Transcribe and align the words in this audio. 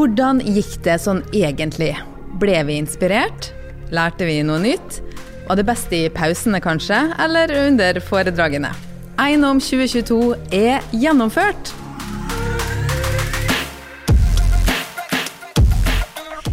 Hvordan 0.00 0.38
gikk 0.40 0.78
det 0.80 0.94
sånn 1.02 1.18
egentlig? 1.36 1.90
Ble 2.40 2.54
vi 2.64 2.78
inspirert? 2.80 3.50
Lærte 3.92 4.24
vi 4.24 4.38
noe 4.48 4.56
nytt? 4.62 4.96
Var 5.44 5.58
det 5.60 5.66
best 5.68 5.92
i 5.92 6.06
pausene, 6.08 6.56
kanskje? 6.64 7.02
Eller 7.20 7.52
under 7.66 8.00
foredragene? 8.00 8.70
Eiendom 9.20 9.60
2022 9.60 10.38
er 10.56 10.80
gjennomført! 10.96 11.74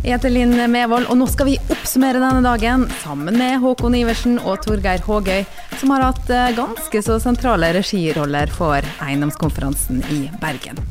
Jeg 0.03 0.17
heter 0.17 0.35
Linn 0.35 0.59
Mevold, 0.75 1.07
og 1.07 1.15
nå 1.21 1.31
skal 1.31 1.53
vi 1.53 1.55
oppsummere 1.71 2.19
denne 2.19 2.43
dagen 2.43 2.83
sammen 2.99 3.39
med 3.39 3.61
Håkon 3.63 3.95
Iversen 3.95 4.41
og 4.43 4.59
Torgeir 4.67 5.07
Hågøy, 5.07 5.47
som 5.79 5.95
har 5.95 6.09
hatt 6.09 6.35
eh, 6.35 6.51
ganske 6.59 7.05
så 7.07 7.15
sentrale 7.23 7.71
regiroller 7.79 8.51
for 8.59 8.83
eiendomskonferansen 9.07 10.03
i 10.11 10.25
Bergen. 10.43 10.83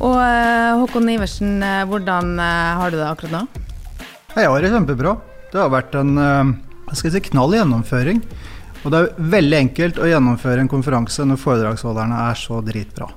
Og 0.00 0.16
eh, 0.16 0.78
Håkon 0.80 1.10
Iversen, 1.12 1.58
eh, 1.64 1.84
hvordan 1.88 2.38
har 2.40 2.92
du 2.92 2.98
det 2.98 3.08
akkurat 3.08 3.36
nå? 3.36 3.42
Jeg 4.36 4.48
har 4.48 4.62
det 4.62 4.72
kjempebra. 4.72 5.16
Det 5.50 5.60
har 5.60 5.72
vært 5.72 5.96
en 5.98 6.12
si, 6.94 7.10
knall 7.30 7.56
gjennomføring. 7.58 8.22
Og 8.80 8.92
det 8.92 9.00
er 9.00 9.32
veldig 9.34 9.58
enkelt 9.66 9.98
å 10.00 10.08
gjennomføre 10.08 10.62
en 10.62 10.70
konferanse 10.70 11.26
når 11.26 11.40
foredragsholderne 11.42 12.20
er 12.30 12.38
så 12.38 12.62
dritbra. 12.64 13.10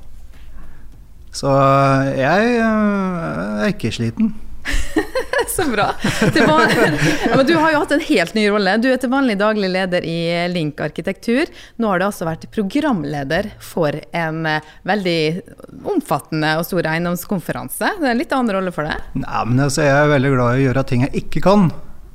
Så 1.34 1.54
jeg 2.18 2.58
er 2.60 3.70
ikke 3.72 3.94
sliten. 3.94 4.34
Så 5.56 5.66
bra. 5.72 5.90
Ja, 7.24 7.38
men 7.38 7.46
du 7.46 7.56
har 7.56 7.72
jo 7.74 7.80
hatt 7.84 7.92
en 7.96 8.04
helt 8.04 8.34
ny 8.36 8.46
rolle. 8.52 8.76
Du 8.82 8.90
er 8.92 9.00
til 9.02 9.12
vanlig 9.12 9.38
daglig 9.40 9.70
leder 9.72 10.06
i 10.08 10.18
Link 10.52 10.82
arkitektur. 10.84 11.50
Nå 11.82 11.90
har 11.90 12.02
du 12.02 12.06
altså 12.08 12.28
vært 12.28 12.48
programleder 12.54 13.52
for 13.64 13.96
en 14.12 14.46
eh, 14.50 14.74
veldig 14.88 15.18
omfattende 15.94 16.56
og 16.60 16.68
stor 16.68 16.90
eiendomskonferanse. 16.94 17.96
Det 18.00 18.08
er 18.08 18.14
en 18.14 18.22
litt 18.22 18.36
annen 18.36 18.56
rolle 18.58 18.74
for 18.76 18.88
deg? 18.88 19.10
Nei, 19.20 19.44
men 19.50 19.66
altså, 19.66 19.84
Jeg 19.86 19.96
er 19.98 20.14
veldig 20.14 20.34
glad 20.36 20.54
i 20.54 20.64
å 20.64 20.68
gjøre 20.68 20.86
ting 20.90 21.08
jeg 21.08 21.26
ikke 21.26 21.44
kan. 21.48 21.68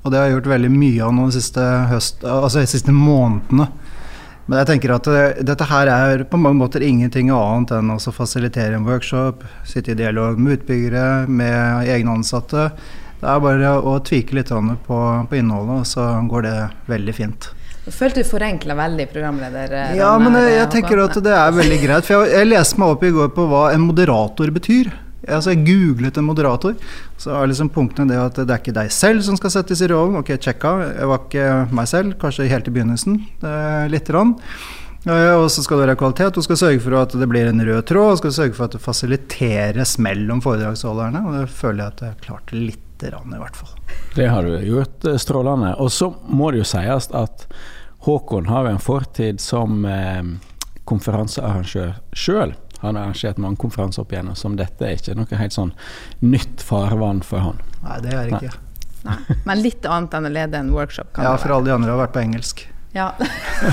Og 0.02 0.12
det 0.12 0.20
har 0.20 0.28
jeg 0.28 0.38
gjort 0.38 0.52
veldig 0.54 0.72
mye 0.72 1.04
av 1.04 1.16
de 1.18 1.28
siste, 1.36 1.68
høst, 1.90 2.24
altså 2.24 2.62
de 2.62 2.70
siste 2.70 2.94
månedene. 2.94 3.68
Men 4.48 4.62
jeg 4.62 4.68
tenker 4.70 4.94
at 4.94 5.04
det, 5.08 5.24
eh, 5.24 5.42
dette 5.44 5.66
her 5.68 5.90
er 5.92 6.24
på 6.24 6.40
mange 6.40 6.56
måter 6.62 6.84
ingenting 6.84 7.28
annet 7.34 7.74
enn 7.76 7.92
å 7.92 7.98
fasilitere 8.00 8.78
en 8.78 8.86
workshop, 8.88 9.44
sitte 9.68 9.92
i 9.92 9.98
dialog 9.98 10.40
med 10.40 10.58
utbyggere, 10.58 11.28
med 11.28 11.88
egne 11.92 12.16
ansatte. 12.16 12.70
Det 13.18 13.26
er 13.26 13.40
bare 13.42 13.70
å 13.82 13.96
tvike 14.06 14.36
litt 14.38 14.52
på, 14.86 14.98
på 15.30 15.38
innholdet, 15.38 15.80
og 15.80 15.88
så 15.90 16.10
går 16.30 16.44
det 16.46 16.58
veldig 16.86 17.14
fint. 17.16 17.48
Jeg 17.88 17.96
følte 17.96 18.22
du 18.22 18.28
forenkla 18.28 18.76
veldig, 18.76 19.06
programleder. 19.10 19.72
Eh, 19.72 19.92
ja, 19.96 20.10
men 20.20 20.36
jeg, 20.36 20.54
jeg 20.58 20.70
tenker 20.74 21.00
at 21.06 21.18
det 21.24 21.34
er 21.34 21.54
veldig 21.56 21.78
greit. 21.82 22.06
For 22.06 22.26
jeg, 22.26 22.34
jeg 22.36 22.48
leste 22.50 22.80
meg 22.80 22.94
opp 22.94 23.04
i 23.08 23.12
går 23.16 23.30
på 23.34 23.46
hva 23.48 23.62
en 23.72 23.86
moderator 23.86 24.52
betyr. 24.54 24.90
Altså, 25.24 25.54
jeg 25.54 25.64
googlet 25.66 26.20
en 26.20 26.26
moderator. 26.28 26.74
Så 27.20 27.32
er 27.32 27.48
liksom 27.48 27.70
punktene 27.72 28.12
det 28.12 28.18
at 28.20 28.38
det 28.42 28.52
er 28.54 28.60
ikke 28.60 28.76
deg 28.76 28.92
selv 28.94 29.24
som 29.26 29.38
skal 29.40 29.54
settes 29.56 29.80
i 29.82 29.88
rollen. 29.90 30.20
Ok, 30.20 30.34
checka. 30.36 30.74
Jeg 30.92 31.08
var 31.10 31.24
ikke 31.24 31.46
meg 31.80 31.88
selv, 31.90 32.18
kanskje 32.20 32.50
helt 32.52 32.68
i 32.68 32.74
begynnelsen. 32.76 33.16
Lite 33.90 34.12
grann. 34.14 34.34
Og 35.08 35.46
så 35.52 35.64
skal 35.64 35.80
det 35.80 35.86
være 35.88 35.98
kvalitet. 36.00 36.36
Du 36.36 36.44
skal 36.44 36.60
sørge 36.60 36.82
for 36.84 36.96
at 37.00 37.16
det 37.16 37.28
blir 37.30 37.48
en 37.48 37.64
rød 37.64 37.86
tråd. 37.88 38.12
Og 38.14 38.20
skal 38.20 38.36
sørge 38.36 38.56
for 38.56 38.68
at 38.68 38.76
det 38.76 38.84
fasiliteres 38.84 39.96
mellom 40.04 40.44
foredragsholderne. 40.44 41.24
Og 41.24 41.40
det 41.40 41.48
føler 41.56 41.82
jeg 41.82 41.96
at 41.96 42.04
jeg 42.04 42.14
har 42.14 42.20
klart 42.28 42.54
lite 42.98 43.10
grann, 43.10 43.34
i 43.34 43.38
hvert 43.38 43.56
fall. 43.56 43.68
Det 44.14 44.26
har 44.26 44.42
du 44.42 44.60
gjort 44.60 45.04
eh, 45.04 45.16
strålende. 45.16 45.74
Og 45.74 45.92
så 45.92 46.14
må 46.26 46.50
det 46.50 46.58
jo 46.58 46.64
sies 46.64 47.10
at 47.10 47.46
Håkon 47.98 48.46
har 48.46 48.66
en 48.66 48.78
fortid 48.78 49.40
som 49.40 49.84
eh, 49.84 50.22
konferansearrangør 50.84 51.94
sjøl. 52.12 52.54
Han 52.80 52.94
har 52.94 53.08
arrangert 53.08 53.38
mange 53.38 53.56
konferanser 53.56 54.02
opp 54.02 54.12
igjennom, 54.12 54.36
som 54.38 54.56
dette 54.56 54.86
er 54.86 54.98
ikke 54.98 55.16
noe 55.18 55.38
helt 55.40 55.54
sånn 55.54 55.72
nytt 56.22 56.62
farvann 56.62 57.22
for 57.26 57.42
han. 57.42 57.62
Nei, 57.82 58.00
det 58.04 58.14
er 58.14 58.30
det 58.30 58.38
ikke. 58.38 58.64
Nei. 59.08 59.18
Men 59.46 59.62
litt 59.62 59.86
annet 59.86 60.14
enn 60.14 60.26
å 60.26 60.32
lede 60.32 60.58
en 60.58 60.70
workshop? 60.74 61.18
ja, 61.18 61.34
for 61.38 61.54
alle 61.54 61.70
de 61.70 61.74
andre 61.74 61.94
har 61.94 62.02
vært 62.06 62.14
på 62.14 62.22
engelsk. 62.22 62.66
Ja, 62.98 63.12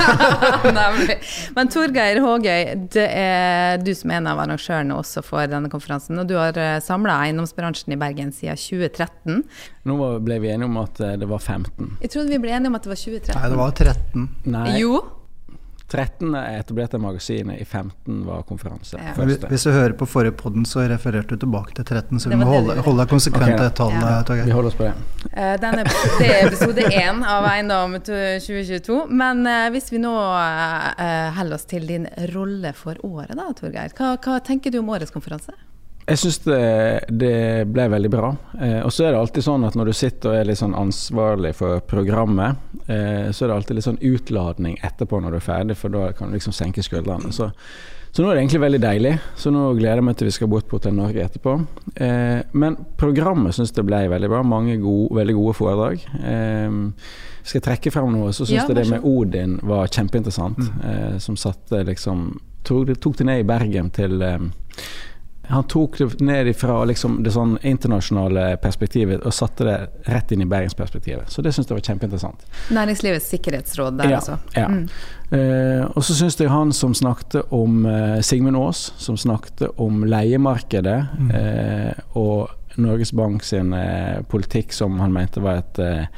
nemlig. 0.80 1.18
Men 1.56 1.70
Torgeir 1.74 2.20
Hågøy, 2.22 2.74
det 2.94 3.06
er 3.10 3.82
du 3.82 3.92
som 3.98 4.14
er 4.14 4.22
en 4.22 4.30
av 4.30 4.42
arrangørene 4.44 4.98
også 5.00 5.24
for 5.26 5.50
denne 5.50 5.72
konferansen. 5.74 6.20
Og 6.22 6.30
du 6.30 6.36
har 6.38 6.58
eh, 6.62 6.78
samla 6.84 7.18
eiendomsbransjen 7.26 7.96
i 7.96 8.00
Bergen 8.02 8.30
siden 8.36 8.60
2013. 8.60 9.42
Nå 9.90 9.98
ble 10.26 10.40
vi 10.44 10.54
enige 10.54 10.70
om 10.70 10.80
at 10.84 11.02
eh, 11.02 11.18
det 11.22 11.30
var 11.32 11.42
15. 11.42 11.96
Jeg 12.04 12.14
trodde 12.14 12.34
vi 12.34 12.42
ble 12.46 12.54
enige 12.54 12.74
om 12.74 12.78
at 12.78 12.86
det 12.86 12.94
var 12.94 13.02
2013. 13.02 13.36
Nei, 13.42 13.52
det 13.56 13.62
var 13.62 13.78
13. 13.82 14.28
Nei. 14.58 14.66
Jo. 14.82 15.00
13 15.96 16.36
etablerte 16.36 17.00
magasinet, 17.02 17.62
i 17.62 17.66
15 17.66 18.22
var 18.28 18.44
konferanse. 18.50 19.00
Ja. 19.00 19.14
Hvis 19.50 19.64
du 19.64 19.72
hører 19.72 19.96
på 19.98 20.08
forrige 20.10 20.36
podden, 20.38 20.66
så 20.68 20.84
refererte 20.90 21.36
du 21.36 21.46
tilbake 21.46 21.76
til 21.78 21.86
13, 21.86 22.20
så 22.20 22.32
vi 22.32 22.40
må 22.40 22.48
holde, 22.50 22.78
holde 22.86 23.08
konsekvent 23.12 23.56
okay. 23.56 23.64
det 23.64 23.76
tallet. 23.80 24.32
Ja. 24.36 24.48
Vi 24.48 24.56
holder 24.56 24.72
oss 24.74 24.80
på 24.80 24.88
det. 24.88 24.94
Uh, 25.32 25.54
denne, 25.64 25.86
det 26.20 26.32
er 26.32 26.50
episode 26.50 26.90
én 26.92 27.24
av 27.24 27.48
Eiendom 27.52 27.96
2022. 28.02 29.00
Men 29.10 29.46
uh, 29.48 29.68
hvis 29.74 29.92
vi 29.94 30.02
nå 30.04 30.16
uh, 30.16 31.30
holder 31.40 31.60
oss 31.60 31.70
til 31.70 31.88
din 31.90 32.10
rolle 32.36 32.76
for 32.78 33.00
året, 33.08 33.36
da, 33.38 33.48
Torgeir. 33.56 33.96
Hva, 33.96 34.16
hva 34.20 34.42
tenker 34.44 34.74
du 34.74 34.82
om 34.82 34.94
årets 34.96 35.14
konferanse? 35.16 35.56
Jeg 36.06 36.22
syns 36.22 36.38
det, 36.46 36.60
det, 37.10 37.66
ble 37.74 37.88
veldig 37.90 38.10
bra. 38.14 38.30
Eh, 38.62 38.82
og 38.86 38.92
så 38.94 39.08
er 39.08 39.16
det 39.16 39.22
alltid 39.24 39.46
sånn 39.48 39.66
at 39.66 39.78
når 39.78 39.90
du 39.90 39.96
sitter 39.98 40.32
og 40.32 40.38
er 40.38 40.48
litt 40.52 40.60
sånn 40.60 40.78
ansvarlig 40.78 41.56
for 41.58 41.82
programmet, 41.90 42.62
eh, 42.86 43.32
så 43.34 43.46
er 43.46 43.50
det 43.50 43.56
alltid 43.56 43.80
litt 43.80 43.88
sånn 43.88 44.02
utladning 44.06 44.78
etterpå 44.86 45.18
når 45.22 45.34
du 45.34 45.40
er 45.40 45.48
ferdig, 45.48 45.78
for 45.80 45.94
da 45.94 46.12
kan 46.14 46.30
du 46.30 46.38
liksom 46.38 46.54
senke 46.54 46.86
skuldrene. 46.86 47.34
Så, 47.34 47.50
så, 48.12 48.22
nå 48.22 48.30
er 48.30 48.38
det 48.38 48.44
egentlig 48.44 48.62
veldig 48.68 48.82
deilig. 48.84 49.16
Så 49.42 49.54
nå 49.56 49.64
gleder 49.80 50.04
jeg 50.04 50.08
meg 50.12 50.20
til 50.20 50.30
vi 50.30 50.36
skal 50.38 50.52
bort 50.54 50.70
på 50.70 50.78
Hotell 50.78 50.94
Norge 51.00 51.26
etterpå. 51.26 51.56
Eh, 51.96 52.38
men 52.54 52.78
programmet 53.02 53.58
syns 53.58 53.74
det 53.74 53.88
ble 53.90 54.04
veldig 54.14 54.30
bra. 54.36 54.44
Mange 54.46 54.78
gode, 54.84 55.10
veldig 55.18 55.38
gode 55.40 55.58
foredrag. 55.58 56.06
Eh, 56.22 56.78
skal 57.42 57.60
jeg 57.60 57.66
trekke 57.72 57.94
frem 57.94 58.14
noe, 58.14 58.30
så 58.30 58.46
syns 58.46 58.60
jeg 58.60 58.76
ja, 58.76 58.78
det 58.78 58.86
med 58.94 59.10
Odin 59.10 59.58
var 59.66 59.90
kjempeinteressant. 59.90 60.62
Mm. 60.62 60.86
Eh, 60.92 61.18
som 61.26 61.38
satte 61.38 61.82
liksom 61.90 62.30
tok, 62.66 62.94
tok 63.02 63.20
det 63.20 63.30
ned 63.30 63.42
i 63.42 63.50
Bergen 63.50 63.90
til 63.94 64.22
eh, 64.26 64.48
han 65.50 65.64
tok 65.64 65.98
det 65.98 66.22
ned 66.26 66.48
ifra 66.48 66.78
liksom, 66.86 67.20
det 67.24 67.34
sånn 67.36 67.58
internasjonale 67.62 68.56
perspektivet 68.64 69.26
og 69.26 69.34
satte 69.34 69.68
det 69.68 69.76
rett 70.12 70.32
inn 70.32 70.44
i 70.46 70.50
bergensperspektivet. 70.50 71.32
Så 71.32 71.44
det 71.46 71.54
syns 71.56 71.70
jeg 71.70 71.78
var 71.78 71.86
kjempeinteressant. 71.90 72.46
Næringslivets 72.76 73.30
sikkerhetsråd 73.34 74.00
der, 74.02 74.14
ja, 74.14 74.22
altså. 74.22 74.38
Ja. 74.56 74.68
Mm. 74.72 74.88
Eh, 75.36 75.84
og 75.92 76.06
så 76.06 76.18
syns 76.18 76.40
jeg 76.40 76.54
han 76.54 76.74
som 76.76 76.94
snakket 76.98 77.54
om 77.56 77.86
eh, 77.90 78.20
Sigmund 78.26 78.60
Aas, 78.60 78.88
som 79.02 79.18
snakket 79.18 79.68
om 79.82 80.06
leiemarkedet, 80.10 81.00
mm. 81.20 81.32
eh, 81.40 82.04
og 82.20 82.50
Norges 82.82 83.14
Bank 83.16 83.44
sin 83.44 83.74
eh, 83.74 84.22
politikk 84.30 84.74
som 84.74 85.00
han 85.00 85.14
mente 85.16 85.44
var 85.44 85.62
et 85.62 85.80
eh, 85.80 86.10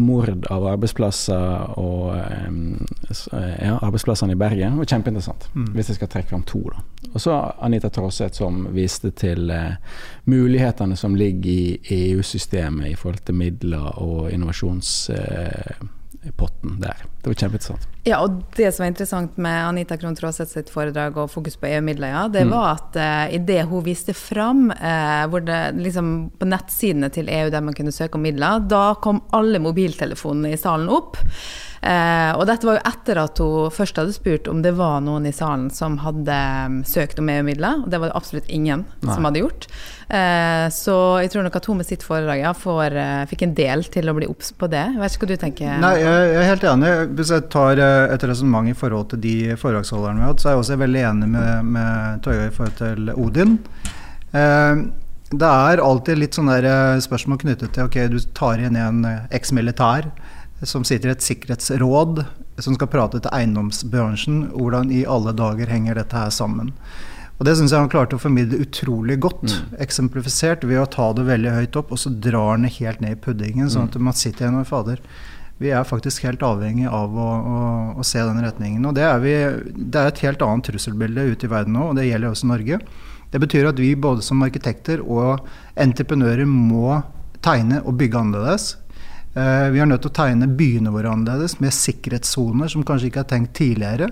mord 0.00 0.46
av 0.50 0.66
arbeidsplasser 0.72 1.74
og 1.80 2.14
ja, 2.14 3.76
arbeidsplassene 3.78 4.34
i 4.34 4.40
Bergen. 4.40 4.76
Det 4.76 4.84
var 4.84 4.90
kjempeinteressant, 4.94 5.48
mm. 5.54 5.70
hvis 5.76 5.92
jeg 5.92 6.00
skal 6.00 6.10
trekke 6.12 6.32
fram 6.32 6.44
to. 6.48 6.62
da. 6.72 6.82
Og 7.12 7.20
så 7.20 7.36
Anita 7.60 7.90
Traaseth 7.92 8.40
som 8.40 8.66
viste 8.74 9.10
til 9.16 9.50
eh, 9.50 9.74
mulighetene 10.30 10.96
som 10.96 11.14
ligger 11.18 11.50
i 11.50 11.78
EU-systemet 12.12 12.90
i 12.92 12.94
forhold 12.98 13.24
til 13.26 13.34
midler 13.40 14.02
og 14.02 14.30
innovasjonspott. 14.32 15.16
eh, 16.30 16.59
der. 16.62 17.06
Det 17.20 17.30
var 17.30 17.36
kjempeinteressant. 17.36 17.86
Ja, 18.04 18.18
og 18.24 18.40
det 18.56 18.70
som 18.72 18.84
var 18.84 18.90
interessant 18.90 19.38
med 19.40 19.56
Anita 19.66 19.96
Krohn 20.00 20.16
Traaseth 20.16 20.54
sitt 20.54 20.70
foredrag 20.72 21.18
og 21.20 21.28
fokus 21.32 21.58
på 21.60 21.68
EU-midler, 21.68 22.14
ja, 22.14 22.22
det 22.32 22.46
mm. 22.48 22.52
var 22.54 22.78
at 22.78 22.96
uh, 22.96 23.26
i 23.34 23.40
det 23.44 23.62
hun 23.68 23.84
viste 23.84 24.14
fram, 24.16 24.70
uh, 24.72 25.24
hvor 25.28 25.44
det 25.44 25.60
liksom 25.76 26.30
på 26.40 26.48
nettsidene 26.48 27.10
til 27.12 27.28
EU 27.28 27.50
der 27.52 27.64
man 27.64 27.76
kunne 27.76 27.92
søke 27.92 28.16
om 28.16 28.24
midler, 28.24 28.64
da 28.64 28.94
kom 29.04 29.20
alle 29.36 29.60
mobiltelefonene 29.60 30.54
i 30.54 30.60
salen 30.60 30.88
opp. 30.92 31.20
Uh, 31.80 32.36
og 32.36 32.42
dette 32.44 32.68
var 32.68 32.76
jo 32.76 32.88
etter 32.90 33.18
at 33.22 33.40
hun 33.40 33.72
først 33.72 33.96
hadde 33.96 34.12
spurt 34.12 34.48
om 34.52 34.58
det 34.60 34.74
var 34.76 34.98
noen 35.00 35.24
i 35.24 35.32
salen 35.32 35.70
som 35.72 35.96
hadde 36.02 36.36
um, 36.68 36.82
søkt 36.84 37.22
om 37.22 37.30
EU-midler, 37.32 37.84
og 37.84 37.88
det 37.92 38.02
var 38.02 38.12
det 38.12 38.18
absolutt 38.20 38.50
ingen 38.52 38.84
Nei. 39.00 39.14
som 39.14 39.24
hadde 39.28 39.40
gjort. 39.40 39.68
Eh, 40.10 40.66
så 40.74 40.94
jeg 41.22 41.30
tror 41.30 41.44
nok 41.46 41.54
at 41.54 41.66
hun 41.70 41.78
med 41.78 41.86
sitt 41.86 42.02
foredrag 42.02 42.40
ja, 42.42 42.50
får, 42.56 42.96
uh, 42.98 43.22
fikk 43.30 43.44
en 43.46 43.52
del 43.54 43.84
til 43.94 44.10
å 44.10 44.14
bli 44.16 44.26
obs 44.26 44.50
på 44.58 44.66
det. 44.72 44.82
Jeg 44.90 44.98
vet 44.98 45.14
ikke 45.14 45.26
hva 45.26 45.30
du 45.30 45.42
tenker? 45.44 45.76
Nei, 45.84 45.92
jeg, 46.02 46.32
er 46.42 46.49
helt 46.50 46.66
enig. 46.70 46.90
Hvis 47.18 47.32
jeg 47.34 47.46
tar 47.52 47.80
uh, 47.80 48.12
et 48.14 48.24
resonnement 48.26 48.70
i 48.70 48.76
forhold 48.76 49.10
til 49.12 49.22
de 49.22 49.36
foredragsholderne 49.60 50.20
vi 50.20 50.26
har 50.26 50.34
hatt, 50.34 50.42
så 50.42 50.50
er 50.50 50.56
jeg 50.56 50.64
også 50.64 50.80
veldig 50.80 51.04
enig 51.12 51.30
med, 51.36 51.70
med 51.76 52.24
Torgeir 52.26 52.50
i 52.50 52.56
forhold 52.56 52.76
til 52.80 53.14
Odin. 53.14 53.56
Eh, 54.30 54.82
det 55.30 55.46
er 55.46 55.82
alltid 55.82 56.18
litt 56.18 56.36
sånne 56.38 56.74
spørsmål 57.02 57.38
knyttet 57.42 57.74
til 57.74 57.86
ok, 57.86 57.96
du 58.10 58.18
tar 58.34 58.62
inn 58.62 58.78
en 58.78 59.02
eks-militær 59.30 60.10
som 60.66 60.84
sitter 60.86 61.10
i 61.10 61.14
et 61.14 61.24
sikkerhetsråd 61.24 62.24
som 62.60 62.76
skal 62.76 62.90
prate 62.92 63.20
til 63.22 63.32
eiendomsbransjen. 63.32 64.50
Hvordan 64.52 64.92
i 64.92 65.04
alle 65.08 65.32
dager 65.36 65.70
henger 65.70 65.96
dette 66.00 66.18
her 66.18 66.34
sammen? 66.34 66.74
Og 67.40 67.46
Det 67.48 67.54
syns 67.56 67.72
jeg 67.72 67.80
han 67.80 67.88
klarte 67.88 68.18
å 68.18 68.20
formidle 68.20 68.60
utrolig 68.60 69.16
godt. 69.24 69.46
Mm. 69.48 69.76
Eksemplifisert 69.80 70.66
ved 70.68 70.82
å 70.82 70.88
ta 70.92 71.06
det 71.16 71.24
veldig 71.24 71.54
høyt 71.56 71.78
opp, 71.80 71.94
og 71.94 72.02
så 72.02 72.12
drar 72.12 72.52
han 72.52 72.66
det 72.66 72.74
helt 72.76 73.00
ned 73.00 73.16
i 73.16 73.20
puddingen. 73.24 73.70
Sånn 73.72 73.88
at 73.88 73.96
mm. 73.96 74.04
man 74.10 74.18
sitter 74.18 74.44
igjen 74.44 74.58
og 74.60 74.68
fader. 74.68 75.00
Vi 75.60 75.68
er 75.76 75.84
faktisk 75.84 76.24
helt 76.24 76.42
avhengig 76.46 76.86
av 76.88 77.12
å, 77.12 77.28
å, 77.36 77.60
å 78.00 78.04
se 78.06 78.22
den 78.24 78.40
retningen. 78.40 78.86
Og 78.88 78.96
det 78.96 79.04
er, 79.04 79.18
vi, 79.20 79.34
det 79.76 80.00
er, 80.00 80.08
et 80.08 80.22
helt 80.24 80.42
annet 80.46 80.70
trusselbilde 80.70 81.26
ute 81.34 81.44
i 81.44 81.52
verden 81.52 81.76
nå, 81.76 81.90
og 81.90 81.98
det 81.98 82.06
gjelder 82.08 82.32
også 82.32 82.48
Norge. 82.48 82.78
Det 83.30 83.40
betyr 83.42 83.68
at 83.68 83.78
vi 83.78 83.92
både 83.92 84.24
som 84.24 84.40
arkitekter 84.42 85.02
og 85.04 85.44
entreprenører 85.78 86.48
må 86.48 87.02
tegne 87.44 87.82
og 87.84 87.98
bygge 88.00 88.22
annerledes. 88.22 88.70
Eh, 89.36 89.66
vi 89.74 89.82
er 89.82 89.90
nødt 89.90 90.02
til 90.06 90.10
å 90.10 90.16
tegne 90.16 90.48
byene 90.48 90.92
våre 90.94 91.12
annerledes, 91.12 91.58
med 91.60 91.76
sikkerhetssoner 91.76 92.72
som 92.72 92.86
kanskje 92.86 93.10
ikke 93.10 93.26
er 93.26 93.28
tenkt 93.34 93.52
tidligere. 93.60 94.08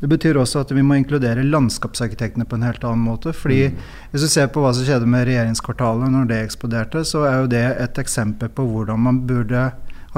Det 0.00 0.08
betyr 0.08 0.38
også 0.38 0.62
at 0.62 0.72
vi 0.74 0.82
må 0.86 0.96
inkludere 0.96 1.44
landskapsarkitektene 1.44 2.46
på 2.46 2.56
en 2.56 2.64
helt 2.64 2.84
annen 2.86 3.02
måte. 3.02 3.32
fordi 3.34 3.68
mm. 3.68 3.78
Hvis 4.12 4.24
du 4.24 4.28
ser 4.28 4.48
på 4.54 4.62
hva 4.62 4.72
som 4.72 4.86
skjedde 4.86 5.10
med 5.10 5.26
regjeringskvartalet 5.26 6.12
når 6.14 6.28
det 6.30 6.40
eksploderte, 6.46 7.04
så 7.04 7.26
er 7.26 7.36
jo 7.42 7.52
det 7.52 7.64
et 7.82 7.98
eksempel 7.98 8.48
på 8.48 8.66
hvordan 8.72 9.04
man 9.04 9.20
burde 9.26 9.68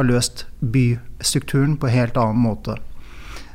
ha 0.01 0.07
løst 0.07 0.47
bystrukturen 0.61 1.77
på 1.81 1.89
en 1.89 1.95
helt 1.95 2.19
annen 2.21 2.41
måte. 2.43 2.77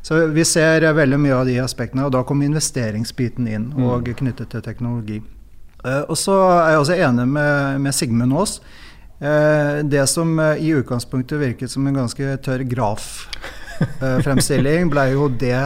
Så 0.06 0.28
vi 0.30 0.46
ser 0.46 0.86
veldig 0.94 1.18
mye 1.18 1.34
av 1.34 1.48
de 1.50 1.56
aspektene, 1.64 2.06
og 2.06 2.12
da 2.14 2.22
kommer 2.24 2.46
investeringsbiten 2.46 3.48
inn, 3.50 3.72
mm. 3.74 3.86
og 3.90 4.12
knyttet 4.20 4.52
til 4.54 4.62
teknologi. 4.62 5.22
Uh, 5.82 6.04
og 6.04 6.18
så 6.18 6.36
er 6.60 6.76
jeg 6.76 6.82
også 6.84 6.98
enig 7.08 7.26
med, 7.30 7.80
med 7.82 7.98
Sigmund 7.98 8.36
Aas. 8.38 8.60
Uh, 9.18 9.82
det 9.82 10.04
som 10.12 10.36
uh, 10.38 10.54
i 10.62 10.76
utgangspunktet 10.78 11.42
virket 11.42 11.74
som 11.74 11.88
en 11.88 11.98
ganske 11.98 12.38
tørr 12.46 12.66
graffremstilling, 13.80 14.90
ble 14.94 15.10
jo 15.14 15.30
det 15.42 15.58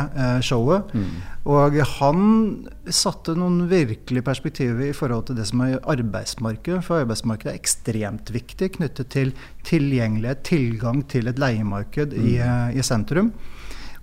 showet. 0.45 0.93
Mm. 0.93 1.11
Og 1.49 1.77
han 1.95 2.25
satte 2.93 3.33
noen 3.37 3.63
virkelige 3.71 4.25
perspektiver 4.25 4.89
i 4.89 4.95
forhold 4.95 5.29
til 5.29 5.39
det 5.39 5.47
som 5.49 5.63
er 5.65 5.79
arbeidsmarkedet. 5.89 6.83
For 6.85 7.01
arbeidsmarkedet 7.01 7.53
er 7.53 7.61
ekstremt 7.61 8.33
viktig 8.35 8.73
knyttet 8.75 9.09
til 9.15 9.31
tilgjengelighet, 9.65 10.43
tilgang 10.45 11.01
til 11.09 11.31
et 11.31 11.39
leiemarked 11.41 12.13
mm. 12.13 12.27
i, 12.27 12.35
i 12.77 12.85
sentrum. 12.85 13.31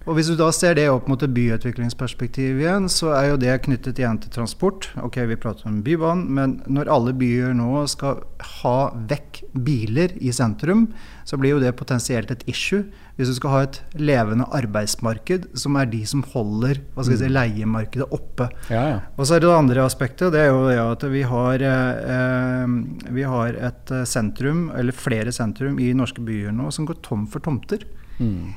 Og 0.07 0.15
Hvis 0.15 0.29
du 0.31 0.37
da 0.39 0.53
ser 0.55 0.77
det 0.79 0.87
opp 0.87 1.09
mot 1.11 1.23
et 1.23 1.33
byutviklingsperspektiv 1.35 2.61
igjen, 2.61 2.85
så 2.87 3.11
er 3.17 3.33
jo 3.33 3.39
det 3.43 3.57
knyttet 3.65 3.99
igjen 3.99 4.21
til 4.23 4.31
transport. 4.31 4.87
Ok, 5.03 5.19
vi 5.27 5.39
prater 5.41 5.67
om 5.67 5.81
Bybanen, 5.83 6.29
men 6.31 6.53
når 6.71 6.91
alle 6.95 7.15
byer 7.19 7.57
nå 7.59 7.83
skal 7.91 8.21
ha 8.63 8.77
vekk 9.11 9.41
biler 9.67 10.15
i 10.23 10.31
sentrum, 10.35 10.87
så 11.27 11.39
blir 11.41 11.57
jo 11.57 11.63
det 11.63 11.73
potensielt 11.75 12.31
et 12.31 12.45
issue. 12.47 12.85
Hvis 13.19 13.33
du 13.33 13.35
skal 13.41 13.51
ha 13.51 13.63
et 13.67 13.81
levende 13.99 14.47
arbeidsmarked, 14.55 15.49
som 15.59 15.75
er 15.81 15.91
de 15.91 16.05
som 16.07 16.23
holder 16.37 16.79
si, 17.03 17.17
mm. 17.17 17.25
leiemarkedet 17.35 18.07
oppe. 18.15 18.47
Ja, 18.71 18.85
ja. 18.93 19.01
Og 19.17 19.27
så 19.27 19.37
er 19.37 19.43
det 19.43 19.51
det 19.51 19.57
andre 19.57 19.89
aspektet, 19.89 20.31
det 20.37 20.45
er 20.45 20.53
jo 20.53 20.69
det 20.69 20.77
at 20.85 21.09
vi 21.11 21.25
har, 21.27 21.65
eh, 21.67 22.77
vi 23.11 23.27
har 23.27 23.59
et 23.73 23.91
sentrum, 24.07 24.69
eller 24.71 24.95
flere 24.95 25.35
sentrum 25.35 25.83
i 25.83 25.91
norske 25.99 26.23
byer 26.23 26.55
nå, 26.55 26.71
som 26.71 26.87
går 26.87 27.03
tom 27.03 27.27
for 27.27 27.43
tomter. 27.43 27.83
Mm. 28.23 28.55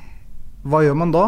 Hva 0.62 0.82
gjør 0.84 0.98
man 1.00 1.14
da? 1.14 1.24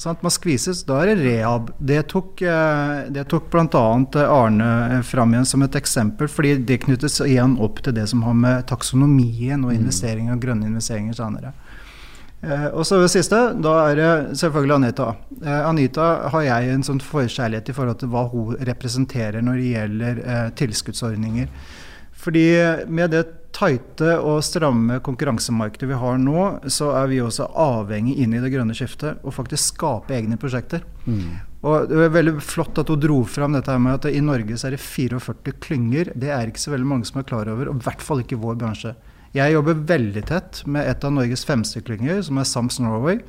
Sant? 0.00 0.22
Man 0.24 0.32
skvises. 0.32 0.82
Da 0.88 1.02
er 1.02 1.12
det 1.12 1.24
rehab. 1.24 1.70
Det 1.78 2.00
tok, 2.12 2.42
eh, 2.42 3.10
det 3.12 3.26
tok 3.30 3.50
bl.a. 3.52 3.84
Arne 4.24 4.70
eh, 4.88 5.02
fram 5.06 5.34
igjen 5.34 5.48
som 5.48 5.64
et 5.64 5.76
eksempel, 5.78 6.30
fordi 6.32 6.56
det 6.68 6.80
knyttes 6.86 7.20
igjen 7.26 7.58
opp 7.62 7.82
til 7.84 7.96
det 7.96 8.08
som 8.10 8.24
har 8.26 8.36
med 8.36 8.66
taksonomien 8.70 9.60
og 9.60 9.72
mm. 9.72 9.78
investeringer 9.78 10.36
og 10.36 10.44
grønne 10.46 10.70
investeringer 10.72 11.18
senere. 11.18 11.52
Eh, 12.42 12.66
og 12.74 12.86
så 12.86 12.98
det 12.98 13.12
siste, 13.12 13.38
da 13.62 13.74
er 13.86 14.00
det 14.00 14.38
selvfølgelig 14.40 14.74
Anita. 14.80 15.12
Eh, 15.44 15.60
Anita 15.68 16.08
har 16.32 16.46
jeg 16.48 16.72
en 16.72 16.82
sånn 16.88 17.02
forkjærlighet 17.04 17.70
i 17.70 17.76
forhold 17.76 18.00
til 18.00 18.10
hva 18.10 18.24
hun 18.32 18.56
representerer 18.58 19.44
når 19.46 19.60
det 19.60 19.68
gjelder 19.76 20.22
eh, 20.24 20.48
tilskuddsordninger. 20.58 21.52
Fordi 22.22 22.46
med 22.90 23.14
det 23.14 23.22
tighte 23.52 24.16
og 24.18 24.42
stramme 24.46 24.98
konkurransemarkedet 25.04 25.90
vi 25.90 26.00
har 26.00 26.18
nå, 26.20 26.44
så 26.72 26.92
er 26.98 27.08
vi 27.10 27.20
også 27.22 27.50
avhengig 27.58 28.16
inn 28.22 28.34
i 28.36 28.42
det 28.42 28.52
grønne 28.54 28.76
skiftet 28.76 29.22
og 29.22 29.36
faktisk 29.36 29.74
skape 29.74 30.16
egne 30.16 30.38
prosjekter. 30.40 30.84
Mm. 31.04 31.40
Og 31.62 31.88
Det 31.88 31.98
er 32.06 32.14
veldig 32.16 32.36
flott 32.42 32.80
at 32.82 32.90
hun 32.90 33.02
dro 33.02 33.20
fram 33.28 33.54
dette 33.54 33.76
med 33.78 34.00
at 34.00 34.08
i 34.10 34.22
Norge 34.24 34.56
så 34.58 34.68
er 34.68 34.76
det 34.76 34.82
44 34.82 35.54
klynger. 35.62 36.10
Det 36.18 36.32
er 36.34 36.50
ikke 36.50 36.64
så 36.64 36.72
veldig 36.74 36.88
mange 36.90 37.06
som 37.06 37.20
er 37.20 37.28
klar 37.28 37.50
over, 37.52 37.70
og 37.70 37.78
i 37.78 37.86
hvert 37.86 38.02
fall 38.02 38.24
ikke 38.24 38.40
vår 38.42 38.58
bransje. 38.58 38.96
Jeg 39.32 39.54
jobber 39.54 39.86
veldig 39.88 40.22
tett 40.28 40.60
med 40.68 40.88
et 40.90 41.04
av 41.06 41.14
Norges 41.14 41.46
femste 41.48 41.80
klynger, 41.84 42.18
som 42.26 42.40
er 42.40 42.48
Sams 42.48 42.76
Norway. 42.82 43.22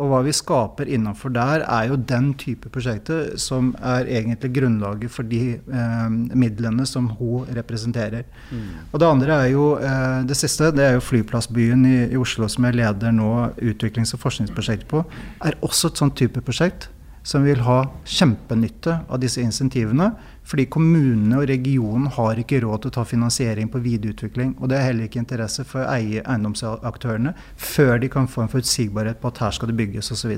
Og 0.00 0.08
hva 0.08 0.20
vi 0.24 0.32
skaper 0.32 0.88
innenfor 0.88 1.32
der, 1.34 1.64
er 1.68 1.90
jo 1.90 1.98
den 2.12 2.30
type 2.40 2.70
prosjekter 2.72 3.34
som 3.40 3.74
er 3.84 4.08
egentlig 4.08 4.52
grunnlaget 4.56 5.12
for 5.12 5.28
de 5.28 5.58
eh, 5.60 6.06
midlene 6.40 6.86
som 6.88 7.10
hun 7.18 7.50
representerer. 7.56 8.24
Mm. 8.48 8.62
Og 8.88 9.02
det 9.02 9.10
andre 9.10 9.40
er 9.44 9.50
jo 9.52 9.66
eh, 9.76 10.22
det 10.28 10.38
siste, 10.40 10.70
det 10.72 10.86
er 10.86 10.96
jo 10.96 11.04
flyplassbyen 11.04 11.84
i, 11.84 11.98
i 12.14 12.20
Oslo 12.20 12.48
som 12.48 12.64
jeg 12.68 12.80
leder 12.80 13.12
nå 13.12 13.30
utviklings- 13.60 14.14
og 14.16 14.24
forskningsprosjekt 14.24 14.88
på, 14.88 15.04
er 15.44 15.60
også 15.60 15.92
et 15.92 16.00
sånt 16.00 16.16
type 16.16 16.40
prosjekt 16.46 16.88
som 17.26 17.44
vil 17.44 17.60
ha 17.66 17.82
kjempenytte 18.08 19.02
av 19.04 19.20
disse 19.20 19.42
insentivene. 19.44 20.14
Fordi 20.48 20.66
kommunene 20.72 21.38
og 21.38 21.48
regionen 21.50 22.08
har 22.16 22.40
ikke 22.40 22.62
råd 22.64 22.82
til 22.82 22.90
å 22.90 22.94
ta 22.98 23.04
finansiering 23.06 23.68
på 23.70 23.82
videreutvikling. 23.84 24.56
Og 24.58 24.70
det 24.70 24.78
er 24.78 24.88
heller 24.88 25.06
ikke 25.06 25.20
interesse 25.22 25.64
for 25.68 25.84
å 25.84 25.90
eie 25.92 26.24
eiendomsaktørene 26.24 27.34
før 27.60 28.00
de 28.02 28.10
kan 28.12 28.28
få 28.30 28.44
en 28.44 28.52
forutsigbarhet 28.52 29.20
på 29.20 29.30
at 29.30 29.42
her 29.44 29.54
skal 29.54 29.70
det 29.70 29.76
bygges 29.78 30.10
osv. 30.14 30.32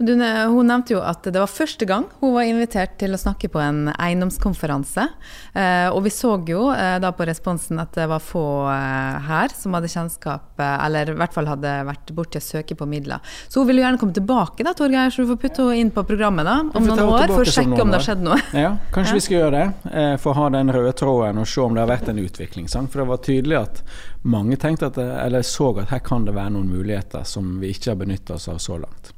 Hun 0.00 0.66
nevnte 0.66 0.96
jo 0.96 1.02
at 1.04 1.26
det 1.28 1.38
var 1.38 1.50
første 1.50 1.86
gang 1.88 2.08
hun 2.20 2.34
var 2.34 2.48
invitert 2.48 2.96
til 3.00 3.14
å 3.14 3.20
snakke 3.20 3.50
på 3.52 3.60
en 3.62 3.92
eiendomskonferanse. 3.92 5.06
Eh, 5.54 5.88
og 5.92 6.02
vi 6.06 6.12
så 6.14 6.34
jo 6.48 6.68
eh, 6.72 6.96
da 7.02 7.12
på 7.14 7.26
responsen 7.28 7.80
at 7.82 7.94
det 7.96 8.06
var 8.10 8.22
få 8.24 8.44
eh, 8.72 9.28
her 9.28 9.54
som 9.56 9.74
hadde 9.76 9.90
kjennskap, 9.92 10.60
eller 10.60 11.12
i 11.12 11.16
hvert 11.18 11.34
fall 11.34 11.48
hadde 11.50 11.74
vært 11.88 12.12
borti 12.16 12.40
å 12.40 12.44
søke 12.44 12.76
på 12.78 12.88
midler. 12.88 13.22
Så 13.48 13.60
hun 13.60 13.70
vil 13.70 13.80
jo 13.80 13.86
gjerne 13.86 14.00
komme 14.00 14.16
tilbake, 14.16 14.64
da, 14.66 14.74
Torgeir, 14.76 15.12
så 15.12 15.24
du 15.24 15.32
får 15.32 15.40
putte 15.44 15.66
henne 15.66 15.84
inn 15.84 15.92
på 15.94 16.04
programmet 16.08 16.48
da, 16.48 16.58
om 16.64 16.86
noen 16.86 17.04
år 17.06 17.26
for 17.30 17.44
å 17.44 17.54
sjekke 17.58 17.80
om 17.82 17.92
det 17.92 18.00
har 18.00 18.06
skjedd 18.08 18.24
noe. 18.24 18.38
Ja, 18.56 18.74
kanskje 18.94 19.18
vi 19.18 19.19
skal 19.24 19.36
gjøre 19.38 19.52
det, 19.56 19.92
eh, 19.92 20.16
for 20.20 20.32
å 20.32 20.42
ha 20.42 20.50
den 20.54 20.72
røde 20.72 20.92
tråden 20.96 21.40
og 21.42 21.48
se 21.48 21.62
om 21.64 21.74
det 21.74 21.84
har 21.84 21.90
vært 21.90 22.10
en 22.12 22.22
utvikling. 22.22 22.68
Sant? 22.68 22.92
For 22.92 23.02
det 23.02 23.08
var 23.10 23.22
tydelig 23.24 23.58
at 23.60 23.82
mange 24.22 24.58
tenkte 24.60 24.90
at, 24.90 24.98
eller 24.98 25.46
så 25.46 25.72
at 25.80 25.94
her 25.94 26.02
kan 26.04 26.26
det 26.26 26.36
være 26.36 26.54
noen 26.56 26.70
muligheter 26.70 27.24
som 27.28 27.58
vi 27.62 27.72
ikke 27.74 27.94
har 27.94 28.00
benytta 28.00 28.36
oss 28.36 28.48
av 28.52 28.60
så 28.62 28.78
langt. 28.80 29.12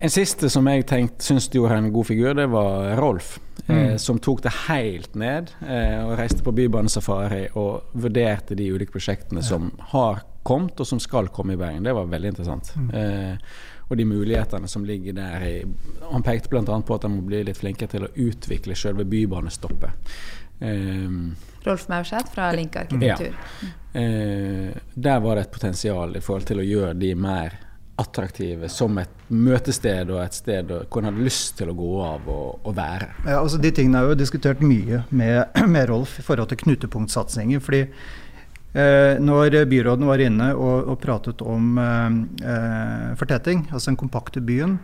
En 0.00 0.12
siste 0.12 0.48
som 0.48 0.64
jeg 0.70 0.86
tenkte 0.88 1.24
syns 1.24 1.50
gjorde 1.52 1.76
en 1.76 1.90
god 1.92 2.06
figur, 2.08 2.32
det 2.34 2.46
var 2.48 2.94
Rolf. 2.96 3.34
Eh, 3.66 3.74
mm. 3.76 3.82
Eh, 3.84 3.96
som 3.96 4.18
tok 4.18 4.42
det 4.42 4.52
helt 4.66 5.14
ned 5.14 5.50
eh, 5.60 5.98
og 6.00 6.14
reiste 6.18 6.44
på 6.44 6.54
bybanesafari 6.56 7.50
og 7.60 7.92
vurderte 8.00 8.56
de 8.56 8.70
ulike 8.72 8.94
prosjektene 8.94 9.42
ja. 9.44 9.48
som 9.50 9.68
har 9.92 10.22
kommet 10.42 10.80
og 10.80 10.88
som 10.88 11.00
skal 11.02 11.28
komme 11.28 11.54
i 11.54 11.60
Bergen. 11.60 11.84
Det 11.84 11.92
var 11.92 12.08
veldig 12.08 12.32
interessant. 12.32 12.72
Mm. 12.76 12.88
Eh, 12.96 13.52
og 13.90 13.98
de 13.98 14.04
mulighetene 14.06 14.68
som 14.70 14.84
ligger 14.86 15.16
der. 15.16 15.42
I, 15.42 15.54
han 16.12 16.22
pekte 16.22 16.52
bl.a. 16.52 16.62
på 16.62 16.94
at 16.94 17.06
de 17.06 17.10
må 17.10 17.24
bli 17.26 17.42
litt 17.48 17.58
flinkere 17.58 17.90
til 17.90 18.06
å 18.06 18.12
utvikle 18.14 18.76
selve 18.78 19.06
bybanestoppet. 19.10 20.12
Um, 20.60 21.32
Rolf 21.64 21.88
Maurseth 21.90 22.30
fra 22.34 22.52
Link 22.54 22.76
arkitektur. 22.76 23.34
Ja. 23.34 23.72
Uh, 23.90 24.70
der 24.94 25.18
var 25.24 25.36
det 25.36 25.48
et 25.48 25.52
potensial 25.56 26.14
i 26.14 26.22
forhold 26.22 26.46
til 26.46 26.62
å 26.62 26.68
gjøre 26.68 26.94
de 27.00 27.10
mer 27.18 27.58
attraktive 28.00 28.68
som 28.72 28.96
et 29.00 29.10
møtested 29.28 30.08
og 30.14 30.22
et 30.22 30.36
sted 30.38 30.70
hvor 30.70 31.02
en 31.02 31.10
hadde 31.10 31.26
lyst 31.26 31.58
til 31.58 31.72
å 31.72 31.76
gå 31.76 31.90
av 32.04 32.30
og, 32.32 32.62
og 32.62 32.76
være. 32.76 33.10
Ja, 33.26 33.40
altså 33.42 33.60
De 33.60 33.72
tingene 33.74 34.00
er 34.00 34.12
jo 34.12 34.20
diskutert 34.22 34.62
mye 34.64 35.02
med, 35.10 35.50
med 35.74 35.90
Rolf 35.90 36.18
i 36.22 36.24
forhold 36.24 36.52
til 36.52 36.62
knutepunktsatsinger. 36.64 37.60
fordi 37.60 37.84
når 38.72 39.64
byråden 39.66 40.06
var 40.06 40.20
inne 40.22 40.52
og, 40.54 40.92
og 40.92 40.98
pratet 41.02 41.40
om 41.42 41.78
eh, 41.82 42.18
eh, 42.46 43.08
fortetting, 43.18 43.64
altså 43.72 43.90
den 43.90 43.98
kompakte 43.98 44.42
byen, 44.46 44.76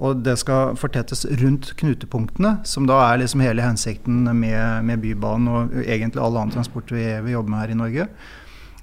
og 0.00 0.22
det 0.24 0.38
skal 0.40 0.78
fortettes 0.80 1.26
rundt 1.42 1.74
knutepunktene, 1.76 2.56
som 2.64 2.88
da 2.88 3.02
er 3.10 3.20
liksom 3.20 3.44
hele 3.44 3.62
hensikten 3.62 4.24
med, 4.24 4.84
med 4.88 5.02
Bybanen 5.02 5.50
og 5.52 5.76
egentlig 5.84 6.22
all 6.24 6.40
annen 6.40 6.54
transport 6.56 6.88
vi, 6.94 7.04
vi, 7.26 7.34
jobber 7.36 7.52
med 7.52 7.62
her 7.62 7.74
i 7.74 7.78
Norge, 7.82 8.08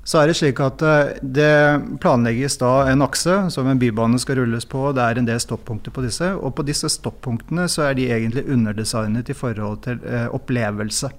så 0.03 0.21
er 0.21 0.29
det 0.29 0.37
slik 0.37 0.61
at 0.61 0.81
eh, 0.85 1.17
det 1.21 1.97
planlegges 2.01 2.57
da 2.61 2.71
en 2.91 3.05
akse 3.05 3.39
som 3.53 3.65
en 3.69 3.81
bybane 3.81 4.21
skal 4.21 4.39
rulles 4.41 4.65
på. 4.69 4.87
Det 4.97 5.03
er 5.03 5.17
en 5.17 5.27
del 5.27 5.41
stoppunkter 5.41 5.93
på 5.93 6.05
disse, 6.05 6.31
og 6.37 6.55
på 6.57 6.65
disse 6.65 6.89
stoppunktene 6.89 7.67
så 7.69 7.89
er 7.89 7.97
de 7.97 8.09
egentlig 8.13 8.47
underdesignet 8.49 9.29
i 9.29 9.37
forhold 9.37 9.83
til 9.85 10.01
eh, 10.05 10.29
opplevelse. 10.29 11.11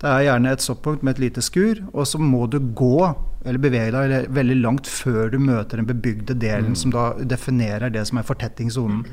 Det 0.00 0.08
er 0.08 0.24
gjerne 0.24 0.54
et 0.54 0.64
stoppunkt 0.64 1.04
med 1.04 1.16
et 1.16 1.26
lite 1.26 1.42
skur, 1.44 1.82
og 1.92 2.06
så 2.08 2.20
må 2.20 2.46
du 2.48 2.58
gå 2.58 3.10
eller 3.44 3.60
bevege 3.60 3.92
deg 3.92 4.32
veldig 4.36 4.56
langt 4.60 4.88
før 4.88 5.30
du 5.32 5.38
møter 5.40 5.80
den 5.80 5.88
bebygde 5.88 6.36
delen 6.40 6.72
mm. 6.72 6.78
som 6.80 6.94
da 6.94 7.10
definerer 7.20 7.92
det 7.92 8.06
som 8.08 8.20
er 8.20 8.26
fortettingssonen. 8.28 9.04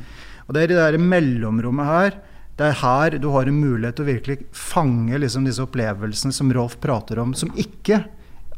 Og 0.48 0.56
Det 0.56 0.62
er 0.62 0.72
i 0.72 0.74
det 0.74 0.79
der 0.79 1.00
mellomrommet 1.03 1.91
her 1.91 2.20
det 2.58 2.72
er 2.72 2.77
her 2.79 3.17
du 3.22 3.27
har 3.36 3.46
en 3.46 3.60
mulighet 3.60 4.00
til 4.00 4.08
å 4.08 4.10
virkelig 4.10 4.38
fange 4.58 5.20
liksom 5.22 5.46
disse 5.46 5.62
opplevelsene 5.62 6.34
som 6.34 6.50
Rolf 6.56 6.79
prater 6.82 7.20
om, 7.22 7.36
som 7.38 7.51
ikke 7.53 8.00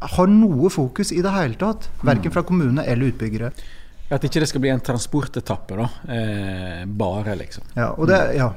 har 0.00 0.30
noe 0.32 0.70
fokus 0.72 1.12
i 1.12 1.20
det 1.20 1.32
hele 1.34 1.58
tatt. 1.60 1.90
Verken 2.00 2.30
mm. 2.30 2.34
fra 2.38 2.44
kommune 2.48 2.86
eller 2.88 3.12
utbyggere. 3.12 3.50
At 4.10 4.24
ikke 4.24 4.40
det 4.42 4.48
skal 4.48 4.64
bli 4.64 4.72
en 4.72 4.80
transportetappe, 4.82 5.76
da. 5.76 5.88
Eh, 6.16 6.86
bare, 6.88 7.36
liksom. 7.38 7.68
Ja, 7.76 7.90
og 7.92 8.08
det, 8.08 8.22
ja. 8.38 8.48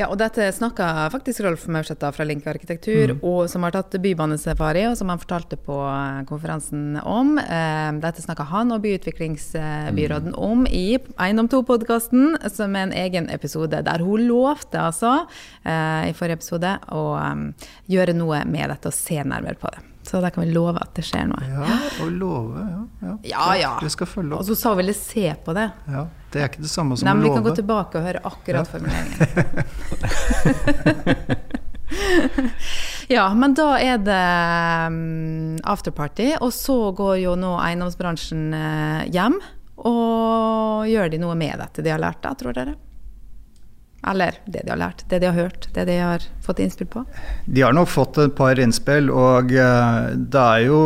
Ja, 0.00 0.06
og 0.08 0.16
dette 0.16 0.46
snakka 0.56 1.10
faktisk 1.12 1.42
Rolf 1.44 1.66
Maurseth 1.68 2.08
fra 2.16 2.24
Link 2.24 2.46
Arkitektur, 2.48 3.10
mm. 3.12 3.18
og 3.26 3.42
som 3.52 3.66
har 3.66 3.74
tatt 3.74 3.98
bybanesafari, 4.00 4.86
og 4.88 4.94
som 4.96 5.10
han 5.12 5.20
fortalte 5.20 5.58
på 5.60 5.76
eh, 5.76 6.22
konferansen 6.30 6.96
om. 7.02 7.34
Eh, 7.42 7.90
dette 8.00 8.24
snakka 8.24 8.46
han 8.48 8.72
og 8.72 8.80
byutviklingsbyråden 8.86 10.32
mm. 10.32 10.38
om 10.40 10.64
i 10.64 10.96
Eiendom 11.20 11.50
2-podkasten, 11.52 12.38
som 12.48 12.78
er 12.78 12.88
en 12.88 12.96
egen 13.02 13.28
episode 13.34 13.82
der 13.84 14.06
hun 14.06 14.24
lovte 14.30 14.80
altså, 14.80 15.12
eh, 15.68 16.08
i 16.08 16.16
forrige 16.16 16.40
episode, 16.40 16.72
å 16.96 17.04
gjøre 17.92 18.16
noe 18.16 18.40
med 18.48 18.72
dette 18.72 18.88
og 18.88 18.96
se 18.96 19.20
nærmere 19.20 19.60
på 19.60 19.74
det. 19.74 19.84
Så 20.10 20.20
da 20.20 20.30
kan 20.30 20.44
vi 20.44 20.50
love 20.50 20.80
at 20.82 20.90
det 20.98 21.04
skjer 21.06 21.28
noe. 21.30 21.38
Ja, 21.46 21.76
og 22.02 22.08
love. 22.10 22.58
Ja, 22.58 22.80
ja. 23.06 23.12
ja, 23.30 23.44
ja. 23.60 23.68
Vi 23.78 23.90
skal 23.94 24.08
følge 24.10 24.34
opp. 24.34 24.40
Og 24.42 24.48
så 24.48 24.56
sa 24.58 24.72
ville 24.74 24.94
se 24.96 25.28
på 25.44 25.54
det. 25.54 25.68
Ja, 25.86 26.02
Det 26.32 26.40
er 26.42 26.50
ikke 26.50 26.64
det 26.64 26.70
samme 26.72 26.98
som 26.98 27.06
Nei, 27.06 27.14
å 27.14 27.20
love. 27.20 27.28
Vi 27.28 27.34
kan 27.36 27.44
gå 27.46 27.52
tilbake 27.60 28.00
og 28.00 28.08
høre 28.08 28.20
akkurat 28.26 28.66
ja. 28.66 28.70
formuleringen. 28.72 29.22
ja, 33.16 33.28
men 33.38 33.54
da 33.54 33.68
er 33.78 34.02
det 34.02 34.26
um, 34.90 35.54
afterparty, 35.76 36.32
og 36.42 36.50
så 36.58 36.90
går 36.98 37.22
jo 37.22 37.38
nå 37.38 37.54
eiendomsbransjen 37.62 38.50
uh, 38.50 39.06
hjem. 39.14 39.38
Og 39.86 40.90
gjør 40.90 41.14
de 41.14 41.22
noe 41.22 41.38
med 41.38 41.54
dette 41.62 41.86
de 41.86 41.94
har 41.94 42.02
lært, 42.02 42.18
da, 42.26 42.34
tror 42.34 42.58
dere? 42.58 42.74
Eller 44.06 44.38
det 44.46 44.62
de 44.64 44.72
har 44.72 44.80
lært, 44.80 45.04
det 45.10 45.20
de 45.20 45.28
har 45.28 45.36
hørt, 45.36 45.66
det 45.74 45.84
de 45.90 45.98
har 46.00 46.24
fått 46.44 46.62
innspill 46.64 46.88
på? 46.88 47.04
De 47.44 47.64
har 47.64 47.74
nok 47.76 47.90
fått 47.92 48.20
et 48.22 48.36
par 48.36 48.60
innspill, 48.60 49.10
og 49.12 49.52
eh, 49.52 50.14
det 50.16 50.46
er 50.46 50.64
jo 50.70 50.80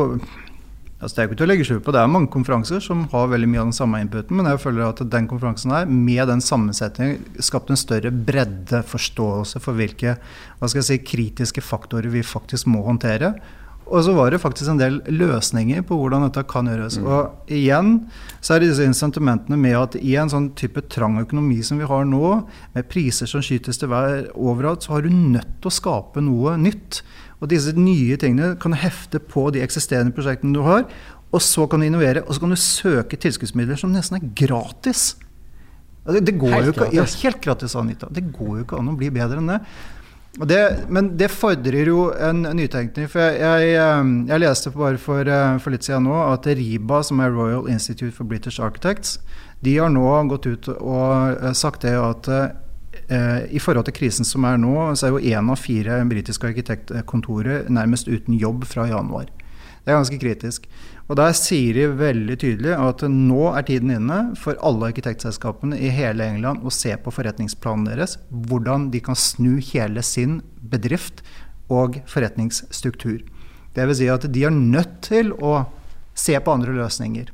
altså 1.04 1.18
Det 1.18 1.20
er 1.20 1.26
ikke 1.28 1.36
til 1.36 1.44
å 1.44 1.48
legge 1.50 1.64
skjul 1.68 1.80
på, 1.84 1.92
det 1.92 2.00
er 2.00 2.08
mange 2.08 2.30
konferanser 2.32 2.80
som 2.80 3.02
har 3.12 3.26
veldig 3.28 3.48
mye 3.50 3.60
av 3.60 3.66
den 3.68 3.76
samme 3.76 3.98
inputen, 4.00 4.38
men 4.38 4.46
jeg 4.48 4.62
føler 4.62 4.86
at 4.86 5.02
den 5.12 5.26
konferansen 5.28 5.74
her, 5.74 5.90
med 5.90 6.30
den 6.30 6.40
sammensetningen, 6.40 7.42
skapte 7.44 7.74
en 7.74 7.80
større 7.80 8.08
bredde 8.14 8.80
forståelse 8.88 9.60
for 9.60 9.76
hvilke 9.76 10.14
hva 10.16 10.70
skal 10.70 10.80
jeg 10.80 10.88
si, 10.88 10.98
kritiske 11.04 11.64
faktorer 11.64 12.08
vi 12.14 12.24
faktisk 12.24 12.70
må 12.72 12.80
håndtere. 12.86 13.34
Og 13.84 14.00
så 14.06 14.14
var 14.16 14.32
det 14.32 14.40
faktisk 14.40 14.70
en 14.72 14.80
del 14.80 14.96
løsninger 15.12 15.82
på 15.84 15.96
hvordan 15.98 16.24
dette 16.24 16.44
kan 16.48 16.68
gjøres. 16.70 16.96
Mm. 17.00 17.08
Og 17.08 17.50
igjen 17.52 17.90
så 18.40 18.54
er 18.54 18.62
det 18.62 18.70
disse 18.70 18.86
incentimentene 18.88 19.58
med 19.60 19.76
at 19.76 19.98
i 20.00 20.14
en 20.20 20.32
sånn 20.32 20.50
type 20.58 20.86
trang 20.92 21.18
økonomi 21.20 21.58
som 21.66 21.80
vi 21.80 21.88
har 21.88 22.06
nå, 22.08 22.30
med 22.76 22.88
priser 22.88 23.28
som 23.28 23.44
skytes 23.44 23.80
til 23.80 23.92
vær 23.92 24.30
overalt, 24.32 24.86
så 24.86 24.96
har 24.96 25.04
du 25.04 25.12
nødt 25.12 25.58
til 25.60 25.70
å 25.70 25.76
skape 25.78 26.24
noe 26.24 26.56
nytt. 26.60 27.02
Og 27.42 27.50
disse 27.52 27.74
nye 27.76 28.16
tingene 28.20 28.54
kan 28.60 28.72
du 28.72 28.80
hefte 28.80 29.20
på 29.20 29.50
de 29.52 29.60
eksisterende 29.64 30.14
prosjektene 30.16 30.56
du 30.56 30.64
har. 30.64 30.86
Og 31.34 31.42
så 31.42 31.66
kan 31.68 31.82
du 31.82 31.88
innovere, 31.88 32.22
og 32.24 32.32
så 32.32 32.44
kan 32.44 32.54
du 32.54 32.60
søke 32.60 33.18
tilskuddsmidler 33.20 33.80
som 33.80 33.92
nesten 33.92 34.20
er 34.20 34.32
gratis. 34.38 35.12
Det, 36.04 36.20
det 36.24 36.36
går 36.40 36.52
helt 36.52 36.68
jo 36.68 36.72
ikke, 36.72 36.86
gratis. 36.86 37.18
Ja, 37.18 37.26
helt 37.26 37.40
gratis, 37.44 37.76
Anita. 37.80 38.08
Det 38.12 38.26
går 38.32 38.58
jo 38.58 38.64
ikke 38.64 38.80
an 38.80 38.92
å 38.92 38.96
bli 38.96 39.10
bedre 39.12 39.40
enn 39.42 39.50
det. 39.50 39.60
Det, 40.34 40.86
men 40.88 41.12
det 41.16 41.28
fordrer 41.30 41.86
jo 41.86 42.08
en 42.18 42.42
nytenkning. 42.42 43.06
For 43.10 43.22
jeg, 43.22 43.38
jeg, 43.38 44.00
um, 44.00 44.14
jeg 44.26 44.42
leste 44.42 44.72
bare 44.74 44.98
for, 44.98 45.22
uh, 45.30 45.60
for, 45.62 45.70
litt 45.70 45.86
siden 45.86 46.08
nå 46.08 46.16
at 46.26 46.48
RIBA, 46.50 47.02
som 47.06 47.22
er 47.22 47.30
Royal 47.30 47.68
Institute 47.70 48.10
for 48.16 48.26
British 48.26 48.58
Architects, 48.58 49.20
de 49.62 49.76
har 49.78 49.92
nå 49.94 50.08
gått 50.32 50.48
ut 50.50 50.68
og 50.74 51.38
uh, 51.38 51.52
sagt 51.54 51.86
det 51.86 51.94
at 51.94 52.28
eh, 52.34 53.46
i 53.54 53.60
forhold 53.62 53.86
til 53.86 53.96
krisen 53.96 54.26
som 54.26 54.44
er 54.48 54.58
nå, 54.60 54.74
så 54.98 55.06
er 55.06 55.14
jo 55.14 55.38
én 55.38 55.50
av 55.50 55.60
fire 55.60 56.00
britiske 56.10 56.50
arkitektkontorer 56.50 57.70
nærmest 57.72 58.10
uten 58.10 58.34
jobb 58.38 58.66
fra 58.68 58.88
januar. 58.90 59.30
Det 59.84 59.92
er 59.92 59.98
ganske 59.98 60.18
kritisk. 60.18 60.68
Og 61.04 61.18
Der 61.20 61.34
sier 61.36 61.76
de 61.76 61.88
veldig 61.98 62.36
tydelig 62.40 62.72
at 62.80 63.02
nå 63.12 63.50
er 63.52 63.66
tiden 63.68 63.92
inne 63.92 64.18
for 64.40 64.56
alle 64.64 64.88
arkitektselskapene 64.88 65.76
i 65.76 65.92
hele 65.92 66.24
England 66.24 66.64
å 66.64 66.72
se 66.72 66.94
på 66.96 67.12
forretningsplanen 67.12 67.90
deres. 67.90 68.16
Hvordan 68.32 68.88
de 68.94 69.02
kan 69.04 69.18
snu 69.18 69.58
hele 69.60 70.00
sin 70.06 70.38
bedrift 70.64 71.20
og 71.68 72.00
forretningsstruktur. 72.08 73.20
Dvs. 73.76 74.00
Si 74.00 74.08
at 74.08 74.28
de 74.32 74.44
er 74.48 74.54
nødt 74.54 75.00
til 75.04 75.34
å 75.36 75.66
se 76.16 76.38
på 76.40 76.54
andre 76.56 76.72
løsninger. 76.78 77.32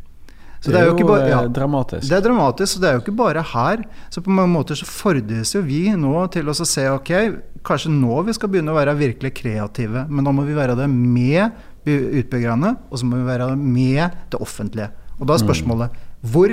Så 0.60 0.74
det 0.74 0.80
er 0.82 0.90
jo, 0.90 0.92
det 0.92 1.00
er 1.00 1.06
jo 1.06 1.08
bare, 1.08 1.28
ja, 1.30 1.38
eh, 1.40 1.52
dramatisk. 1.56 2.04
Det 2.04 2.16
er 2.18 2.24
dramatisk, 2.26 2.76
og 2.76 2.82
det 2.82 2.88
er 2.88 2.96
jo 2.96 3.00
ikke 3.00 3.16
bare 3.16 3.44
her. 3.54 3.84
Så 4.12 4.20
på 4.20 4.32
mange 4.34 4.52
måter 4.52 4.76
så 4.76 4.88
fordres 4.88 5.54
jo 5.54 5.62
vi 5.64 5.86
nå 5.96 6.26
til 6.34 6.50
å 6.52 6.56
se 6.58 6.84
ok, 6.92 7.12
kanskje 7.64 7.92
nå 7.94 8.18
vi 8.26 8.34
skal 8.36 8.52
begynne 8.52 8.74
å 8.74 8.76
være 8.76 8.98
virkelig 8.98 9.32
kreative. 9.38 10.04
Men 10.10 10.26
da 10.26 10.34
må 10.36 10.44
vi 10.44 10.58
være 10.58 10.76
det 10.76 10.90
med 10.90 11.56
utbyggerne, 11.86 12.74
og 12.90 13.00
så 13.00 13.08
må 13.08 13.20
vi 13.20 13.28
være 13.28 13.52
med 13.56 14.16
det 14.32 14.40
offentlige. 14.40 14.90
Og 15.18 15.28
da 15.28 15.36
er 15.36 15.42
spørsmålet 15.42 16.00
hvor 16.20 16.52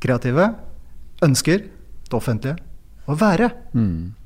kreative 0.00 0.48
ønsker 1.24 1.66
det 1.66 2.16
offentlige 2.16 2.56
å 3.10 3.16
være? 3.18 3.50
Mm. 3.76 4.16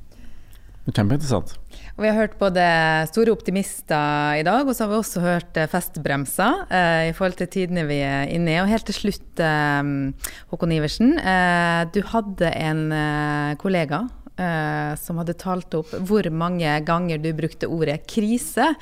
Kjempeinteressant. 0.85 1.55
Og 1.95 2.03
vi 2.03 2.09
har 2.11 2.17
hørt 2.19 2.35
både 2.37 2.63
store 3.09 3.33
optimister 3.33 4.37
i 4.37 4.43
dag, 4.45 4.67
og 4.67 4.75
så 4.75 4.85
har 4.85 4.91
vi 4.91 4.97
også 4.99 5.23
hørt 5.23 5.57
eh, 5.57 5.69
festbremser 5.71 6.67
eh, 6.69 7.05
i 7.09 7.15
forhold 7.15 7.39
til 7.39 7.49
tidene 7.55 7.87
vi 7.89 8.01
er 8.05 8.29
inne 8.35 8.53
i. 8.53 8.59
Og 8.61 8.69
helt 8.69 8.85
til 8.85 8.97
slutt, 8.99 9.41
eh, 9.41 10.29
Håkon 10.51 10.75
Iversen. 10.75 11.15
Eh, 11.17 11.81
du 11.95 12.03
hadde 12.11 12.51
en 12.51 12.85
eh, 12.93 13.55
kollega 13.61 14.03
eh, 14.37 14.95
som 14.99 15.19
hadde 15.21 15.35
talt 15.39 15.77
opp 15.77 15.93
hvor 16.07 16.27
mange 16.31 16.71
ganger 16.87 17.21
du 17.21 17.31
brukte 17.37 17.69
ordet 17.71 18.03
'krise' 18.07 18.73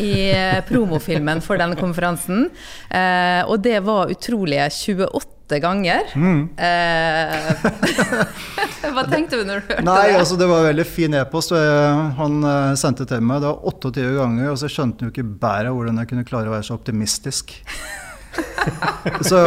i 0.00 0.30
eh, 0.32 0.62
promofilmen 0.68 1.42
for 1.44 1.60
denne 1.60 1.78
konferansen. 1.78 2.48
Eh, 2.90 3.42
og 3.46 3.60
det 3.64 3.80
var 3.84 4.12
utrolige 4.12 4.68
28 4.70 5.60
ganger. 5.60 6.12
Mm. 6.16 6.48
Eh, 6.56 7.64
hva 8.94 9.04
tenkte 9.10 9.40
du 9.40 9.44
når 9.44 9.60
du 9.60 9.72
hørte 9.72 9.84
Nei, 9.84 10.06
det? 10.08 10.20
Altså, 10.20 10.38
det 10.40 10.48
var 10.48 10.62
en 10.62 10.70
veldig 10.70 10.86
fin 10.88 11.18
e-post 11.18 11.52
han 11.52 12.38
uh, 12.46 12.72
sendte 12.78 13.06
til 13.08 13.20
meg. 13.20 13.42
Det 13.42 13.50
var 13.50 13.68
28 13.68 14.14
ganger, 14.16 14.48
og 14.52 14.60
så 14.62 14.70
skjønte 14.72 15.02
han 15.02 15.10
jo 15.10 15.14
ikke 15.14 15.34
bæret 15.42 15.76
hvordan 15.76 16.00
jeg 16.00 16.12
kunne 16.12 16.28
klare 16.28 16.48
å 16.48 16.56
være 16.56 16.68
så 16.70 16.78
optimistisk. 16.78 17.52
så 19.28 19.40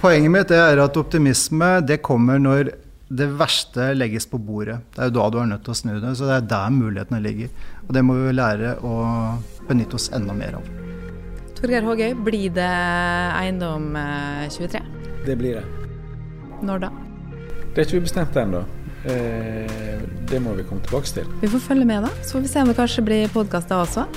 poenget 0.00 0.32
mitt 0.32 0.52
er 0.56 0.80
at 0.80 0.96
optimisme 0.96 1.74
det 1.84 2.00
kommer 2.06 2.40
når 2.40 2.72
det 3.08 3.26
verste 3.38 3.92
legges 3.94 4.26
på 4.26 4.38
bordet. 4.42 4.80
Det 4.94 5.04
er 5.04 5.10
jo 5.10 5.14
da 5.18 5.26
du 5.30 5.38
er 5.38 5.50
nødt 5.52 5.62
til 5.66 5.74
å 5.74 5.78
snu 5.78 5.92
det. 6.02 6.14
Så 6.18 6.26
det 6.26 6.40
er 6.40 6.48
der 6.50 6.74
mulighetene 6.74 7.22
ligger. 7.22 7.52
Og 7.86 7.94
det 7.94 8.02
må 8.02 8.16
vi 8.18 8.34
lære 8.34 8.74
å 8.82 8.96
benytte 9.68 9.98
oss 9.98 10.10
enda 10.16 10.34
mer 10.34 10.58
av. 10.58 10.66
Torgeir 11.56 11.86
Hågøy, 11.86 12.12
blir 12.26 12.50
det 12.56 12.66
Eiendom 13.38 13.94
23? 14.52 14.82
Eh, 14.82 15.06
det 15.26 15.38
blir 15.38 15.60
det. 15.60 15.64
Når 16.66 16.86
da? 16.86 16.92
Det 17.72 17.82
er 17.82 17.88
ikke 17.88 18.02
ubestemt 18.02 18.36
ennå. 18.42 18.66
Eh, 19.06 20.04
det 20.26 20.42
må 20.42 20.56
vi 20.58 20.66
komme 20.66 20.82
tilbake 20.82 21.20
til. 21.20 21.34
Vi 21.40 21.50
får 21.54 21.66
følge 21.70 21.88
med, 21.88 22.02
da. 22.08 22.12
Så 22.22 22.36
får 22.36 22.46
vi 22.48 22.54
se 22.54 22.62
om 22.66 22.72
det 22.72 22.78
kanskje 22.82 23.06
blir 23.06 23.34
podkast 23.34 23.70
da 23.70 23.84
også. 23.86 24.08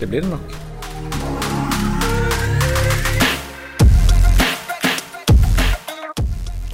Det 0.00 0.10
blir 0.10 0.26
det 0.26 0.34
nok. 0.34 0.65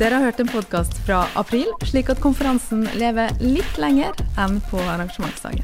Dere 0.02 0.16
har 0.18 0.24
hørt 0.24 0.40
en 0.42 0.48
podkast 0.50 0.96
fra 1.06 1.20
april, 1.38 1.68
slik 1.86 2.08
at 2.10 2.18
konferansen 2.18 2.80
lever 2.98 3.30
litt 3.38 3.76
lenger 3.78 4.18
enn 4.34 4.56
på 4.66 4.80
arrangementsdagen. 4.82 5.62